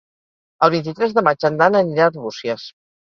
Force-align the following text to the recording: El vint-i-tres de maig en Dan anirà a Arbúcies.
El 0.67 0.71
vint-i-tres 0.75 1.13
de 1.17 1.23
maig 1.27 1.47
en 1.51 1.59
Dan 1.63 1.77
anirà 1.81 2.09
a 2.09 2.13
Arbúcies. 2.13 2.65